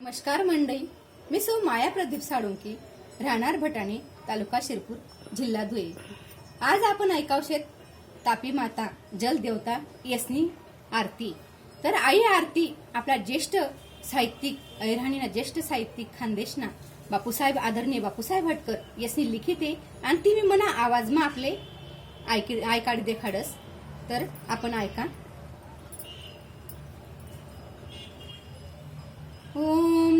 नमस्कार 0.00 0.42
मंडळी 0.44 0.78
मी 1.30 1.38
सौ 1.40 1.52
माया 1.64 1.88
प्रदीप 1.90 2.20
साळुंकी 2.22 2.74
राहणार 3.20 3.56
भटाणे 3.56 3.96
तालुका 4.28 4.58
शिरपूर 4.62 4.96
जिल्हा 5.36 5.64
धुळे. 5.64 5.82
आज 6.60 6.82
आपण 6.88 7.10
ऐकावशेत 7.10 7.60
तापी 8.26 8.50
माता 8.50 8.86
जलदेवता 9.20 9.78
यसनी 10.06 10.46
आरती. 10.92 11.32
तर 11.84 11.94
आई 11.94 12.20
आरती 12.24 12.66
आपला 12.94 13.16
ज्येष्ठ 13.16 13.56
साहित्यिक 14.10 14.82
ऐराणीना 14.82 15.26
ज्येष्ठ 15.26 15.58
साहित्यिक 15.58 16.18
खानदेशना 16.20 16.66
बापूसाहेब 17.10 17.58
आदरणीय 17.58 18.00
बापूसाहेब 18.00 18.44
भटकर 18.44 19.02
यसनी 19.02 19.30
लिखिते 19.32 19.74
आणि 20.04 20.18
ती 20.24 20.34
मी 20.34 20.48
मना 20.48 20.70
आवाजमा 20.84 21.24
आपले 21.24 21.56
ऐक 22.30 22.52
ऐकाडी 22.52 23.02
देखाडस. 23.02 23.54
तर 24.10 24.24
आपण 24.48 24.74
ऐका. 24.74 25.06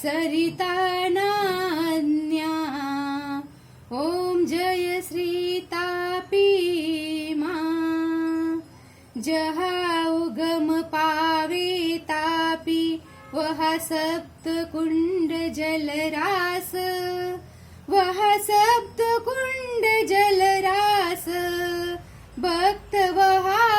सरितानान्या। 0.00 0.62
ॐ 3.92 4.46
जय 4.46 5.00
श्रीतापी 5.08 6.46
मा। 7.34 7.56
जहा 9.20 10.08
उगम 10.08 10.82
पावे 10.82 11.98
तापी 11.98 13.02
वहा 13.34 13.78
सप्तकुण्ड 13.78 15.52
जलरास। 15.54 16.72
वहा 17.88 18.38
सप्तकुण्ड 18.38 20.08
जलरास। 20.08 21.28
भक्त 22.38 22.94
वहा 22.94 23.69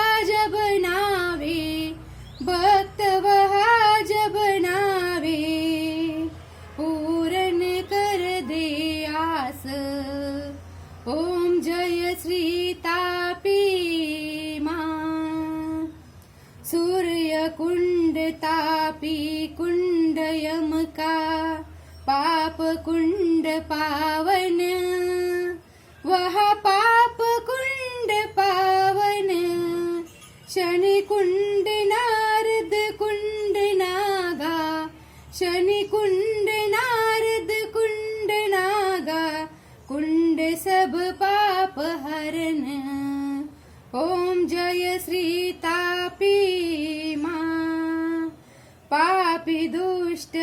जय 11.70 12.14
श्री 12.22 12.72
तापी 12.84 13.58
माँ 14.62 15.86
सूर्य 16.66 17.48
कुंड 17.58 18.18
तापी 18.42 19.46
कुंड 19.58 20.18
यम 20.18 20.72
का 20.98 21.14
पाप 22.08 22.56
कुंड 22.84 23.46
पावन 23.70 24.58
वह 26.04 26.36
पाप 26.64 27.16
कुंड 27.50 28.12
पावन 28.38 29.30
शनि 30.50 31.00
कुंड 31.08 31.68
नारद 31.92 32.74
कुंड 32.98 33.56
नागा 33.82 34.58
शनि 35.38 35.82
ओम 43.94 44.46
जय 44.46 44.98
श्री 45.04 45.52
तापी 45.64 47.16
माँ 47.16 48.28
पापी 48.90 49.66
दुष्ट 49.68 50.36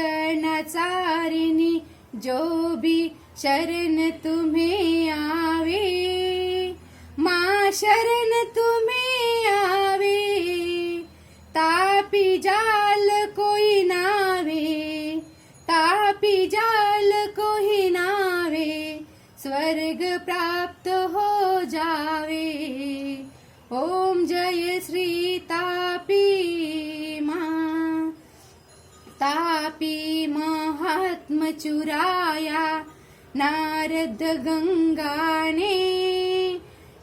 नचारिणी 0.44 1.82
जो 2.24 2.76
भी 2.82 2.98
शरण 3.42 4.10
तुम्हें 4.24 5.10
आवे 5.12 5.86
माँ 7.20 7.72
शरण 7.72 8.32
तुम्हें 8.56 9.48
आवे 9.52 10.18
तापी 11.56 12.38
जाल 12.38 13.10
कोई 13.36 13.84
नावे 13.88 15.20
तापी 15.70 16.36
जाल 16.48 17.12
कोई 17.40 17.90
नावे 17.90 18.70
स्वर्ग 19.44 20.04
प्राप्त 20.26 20.88
हो 21.14 21.62
जावे 21.72 22.44
ॐ 23.73 24.27
जय 24.27 24.81
श्री 24.81 25.39
तापी 25.39 27.21
मा। 27.21 28.13
तापी 29.11 30.27
महात्मचुराया 30.27 32.87
नारद 33.37 34.19
गंगाने। 34.23 35.77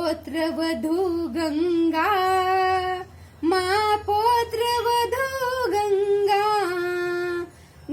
पौत्र 0.07 0.43
वधू 0.57 1.05
गङ्गा 1.35 2.11
मा 3.51 3.63
पौत्रवधू 4.09 5.25
गङ्गा 5.73 6.45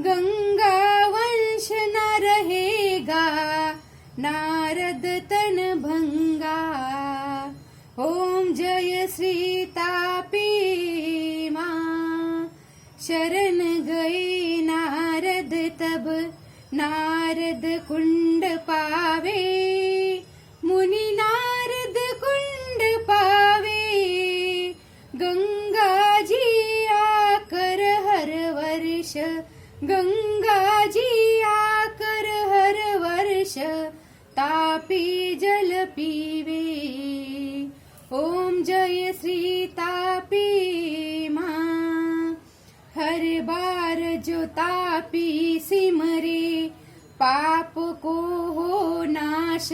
गङ्गा 0.07 0.75
वंश 1.15 1.65
न 1.71 2.03
रहेगा 2.25 3.23
नारद 4.25 5.07
तन 5.31 5.57
भङ्गा। 5.87 6.59
ॐ 8.05 8.53
जय 8.61 9.07
श्रीतापी 9.15 10.47
मा 11.57 11.67
शरण 13.07 13.59
गये 13.89 14.61
नारद 14.69 15.53
तब 15.81 16.07
नारद 16.81 17.65
कुण्ड 17.89 18.45
पावे। 18.69 19.62
जय 38.63 39.13
श्री 39.21 39.67
तापी 39.67 41.29
माँ। 41.29 42.31
हर 42.95 43.41
बार 43.41 44.15
जो 44.15 44.45
तापी 44.45 45.59
सिमरे, 45.59 46.71
पाप 47.15 47.73
को 47.77 48.13
हो 48.51 49.03
नाश। 49.03 49.69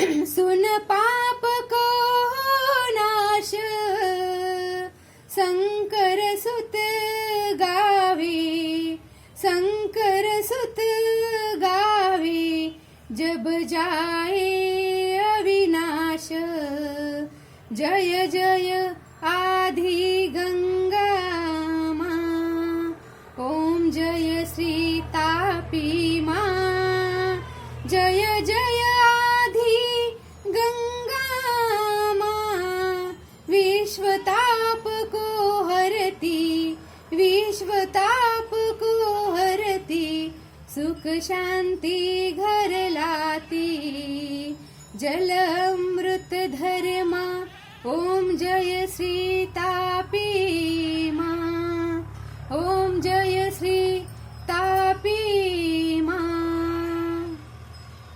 सुन 0.34 0.78
पाप 0.78 1.25
जय 17.76 18.26
जय 18.26 18.94
आधि 19.22 20.28
गंगा 20.36 21.32
माँ। 21.92 22.96
ओम 23.38 23.90
जय 23.90 24.44
श्री 24.54 25.00
तापी 25.00 26.20
माँ। 26.20 27.36
जय 27.86 28.40
जय 28.40 28.82
आधि 29.04 30.16
गंगा 30.46 31.24
माँ। 32.14 33.12
विश्वताप 33.50 34.82
को 34.86 35.64
हरती 35.64 36.78
विश्वताप 37.14 38.50
को 38.54 39.32
हरती, 39.34 40.34
सुख 40.74 41.20
शांति 41.20 42.32
घर 42.32 42.90
लाती। 42.90 43.86
जल 44.96 45.30
अमृत 45.30 46.30
धर्मा 46.32 47.45
ओम 47.86 48.30
जय 48.36 48.86
श्री 48.86 49.46
तापी 49.46 51.10
माँ। 51.10 51.98
ओम 52.52 53.00
जय 53.00 53.50
श्री 53.58 54.00
तापी 54.48 56.00
मा। 56.00 56.18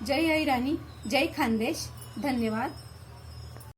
जय 0.06 0.28
ऐराणी 0.38 0.76
जय 1.06 1.26
खानदेश 1.26 1.88
धन्यवाद। 2.18 2.89